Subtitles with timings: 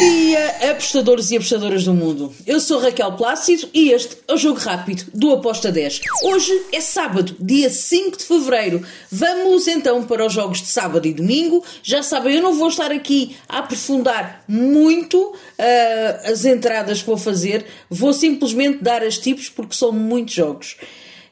[0.00, 2.32] dia, apostadores e apostadoras do mundo.
[2.46, 6.00] Eu sou Raquel Plácido e este é o Jogo Rápido do Aposta 10.
[6.22, 8.82] Hoje é sábado, dia 5 de fevereiro.
[9.12, 11.62] Vamos então para os jogos de sábado e domingo.
[11.82, 17.18] Já sabem, eu não vou estar aqui a aprofundar muito uh, as entradas que vou
[17.18, 17.66] fazer.
[17.90, 20.78] Vou simplesmente dar as tipos porque são muitos jogos.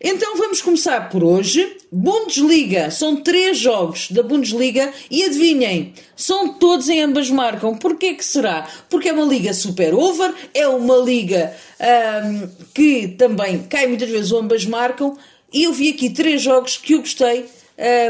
[0.00, 1.76] Então vamos começar por hoje.
[1.90, 7.74] Bundesliga, são três jogos da Bundesliga e adivinhem, são todos em ambas marcam.
[7.74, 8.68] Porquê que será?
[8.88, 14.32] Porque é uma liga super over, é uma liga um, que também cai muitas vezes
[14.32, 15.16] ambas marcam
[15.52, 17.46] e eu vi aqui três jogos que eu gostei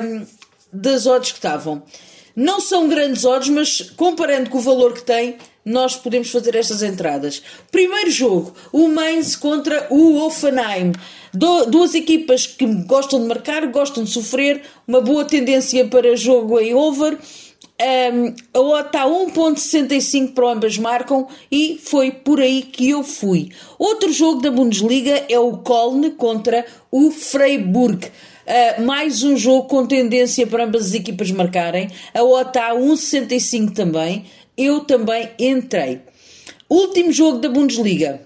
[0.03, 0.27] um,
[0.73, 1.83] das odds que estavam.
[2.37, 5.37] Não são grandes odds, mas comparando com o valor que tem,
[5.69, 7.43] nós podemos fazer estas entradas.
[7.71, 10.93] Primeiro jogo, o Mainz contra o Offenheim.
[11.33, 16.75] Duas equipas que gostam de marcar, gostam de sofrer, uma boa tendência para jogo em
[16.75, 17.19] over.
[17.81, 23.51] Um, a OTA está 1.65 para ambas marcam e foi por aí que eu fui.
[23.79, 28.11] Outro jogo da Bundesliga é o Köln contra o Freiburg.
[28.49, 31.91] Uh, mais um jogo com tendência para ambas as equipas marcarem.
[32.15, 34.25] A OTA está 1.65 também
[34.59, 36.01] eu também entrei.
[36.69, 38.21] Último jogo da Bundesliga.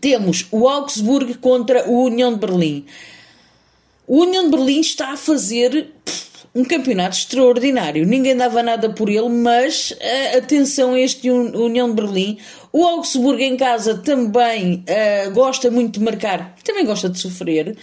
[0.00, 2.86] Temos o Augsburg contra o União de Berlim.
[4.06, 5.92] O União de Berlim está a fazer
[6.54, 8.06] um campeonato extraordinário.
[8.06, 12.38] Ninguém dava nada por ele, mas uh, atenção a este União de Berlim.
[12.72, 17.76] O Augsburg em casa também uh, gosta muito de marcar, também gosta de sofrer.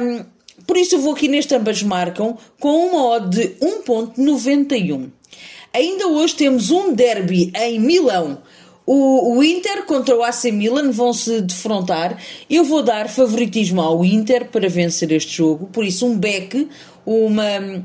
[0.00, 0.24] Um,
[0.66, 5.10] por isso eu vou aqui neste ambas marcam com uma odd de 1.91.
[5.72, 8.42] Ainda hoje temos um derby em Milão.
[8.84, 12.20] O, o, Inter contra o AC Milan vão se defrontar.
[12.48, 16.68] Eu vou dar favoritismo ao Inter para vencer este jogo, por isso um back,
[17.06, 17.84] uma,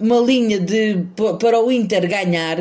[0.00, 1.04] uma linha de,
[1.38, 2.58] para o Inter ganhar,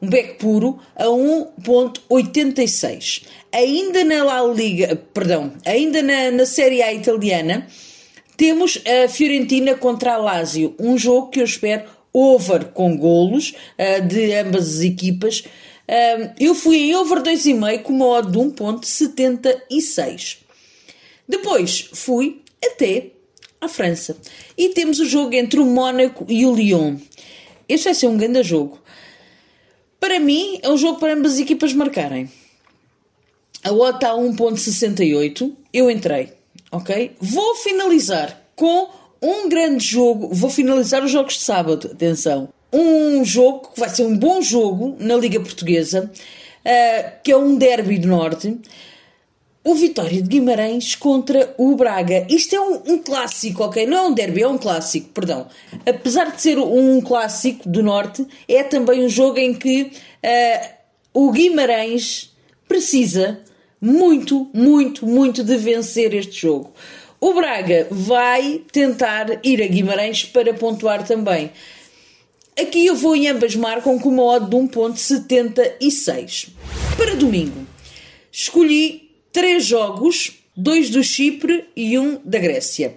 [0.00, 3.24] um back puro, a 1.86.
[3.52, 7.66] Ainda na La Liga, perdão, ainda na, na Série A italiana,
[8.38, 11.82] temos a Fiorentina contra a Lazio, um jogo que eu espero
[12.12, 15.40] over com golos uh, de ambas as equipas.
[15.40, 20.38] Uh, eu fui em over 2,5 com uma odd de 1.76.
[21.28, 23.08] Depois fui até
[23.60, 24.16] à França.
[24.56, 26.96] E temos o jogo entre o Mónaco e o Lyon.
[27.68, 28.80] Este vai ser um grande jogo.
[29.98, 32.30] Para mim, é um jogo para ambas as equipas marcarem.
[33.64, 35.56] A odd está a 1.68.
[35.72, 36.37] Eu entrei,
[36.70, 37.16] ok?
[37.20, 38.88] Vou finalizar com
[39.22, 40.28] um grande jogo.
[40.32, 42.48] Vou finalizar os jogos de sábado, atenção.
[42.72, 47.56] Um jogo que vai ser um bom jogo na Liga Portuguesa, uh, que é um
[47.56, 48.58] derby do Norte.
[49.64, 52.26] O Vitória de Guimarães contra o Braga.
[52.30, 53.86] Isto é um, um, clássico, ok?
[53.86, 55.46] Não é um derby, é um clássico, perdão.
[55.84, 60.68] Apesar de ser um clássico do Norte, é também um jogo em que uh,
[61.12, 62.34] o Guimarães
[62.66, 63.40] precisa
[63.80, 66.72] muito, muito, muito de vencer este jogo.
[67.20, 71.50] O Braga vai tentar ir a Guimarães para pontuar também.
[72.58, 76.48] Aqui eu vou em ambas marcam com uma odd de 1.76.
[76.96, 77.66] Para domingo,
[78.32, 82.96] escolhi três jogos, dois do Chipre e um da Grécia.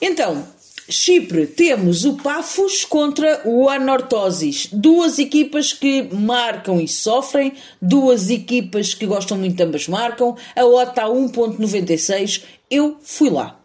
[0.00, 0.46] Então,
[0.90, 4.68] Chipre, temos o Pafos contra o Anortosis.
[4.72, 10.36] Duas equipas que marcam e sofrem, duas equipas que gostam muito ambas marcam.
[10.56, 12.42] A OTA 1.96.
[12.70, 13.58] Eu fui lá.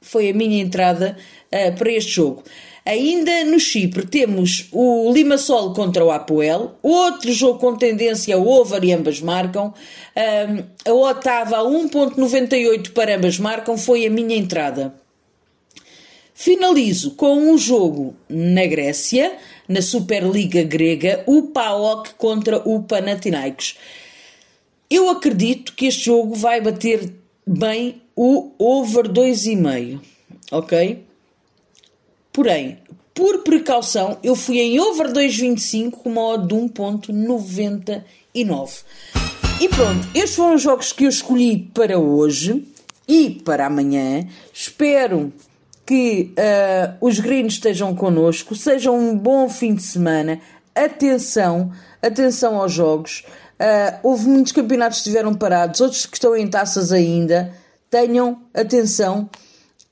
[0.00, 1.16] Foi a minha entrada
[1.52, 2.42] uh, para este jogo.
[2.84, 8.92] Ainda no Chipre temos o Limassol contra o Apoel, outro jogo com tendência over e
[8.92, 9.72] ambas marcam.
[10.16, 15.00] Um, a Otava 1.98 para ambas marcam foi a minha entrada.
[16.42, 19.38] Finalizo com um jogo na Grécia,
[19.68, 23.78] na Superliga Grega, o PAOK contra o Panathinaikos.
[24.90, 27.12] Eu acredito que este jogo vai bater
[27.46, 30.00] bem o over 2,5,
[30.50, 31.04] ok?
[32.32, 32.78] Porém,
[33.14, 38.82] por precaução, eu fui em over 2,25 com uma odd de 1,99.
[39.60, 42.66] E pronto, estes foram os jogos que eu escolhi para hoje
[43.06, 44.26] e para amanhã.
[44.52, 45.32] Espero
[45.84, 50.40] que uh, os gringos estejam connosco, seja um bom fim de semana.
[50.74, 51.70] Atenção,
[52.00, 53.24] atenção aos jogos.
[53.60, 57.52] Uh, houve muitos campeonatos que estiveram parados, outros que estão em taças ainda.
[57.90, 59.28] Tenham atenção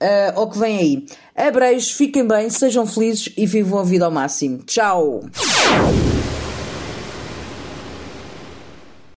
[0.00, 1.06] uh, ao que vem aí.
[1.36, 4.58] Abreijos, fiquem bem, sejam felizes e vivam a vida ao máximo.
[4.64, 5.22] Tchau!